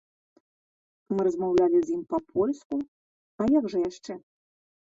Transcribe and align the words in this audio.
Мы 1.15 1.19
размаўлялі 1.27 1.79
з 1.83 1.89
ім 1.97 2.01
па-польску, 2.13 2.75
а 3.41 3.51
як 3.59 3.71
жа 3.75 3.79
яшчэ? 3.89 4.13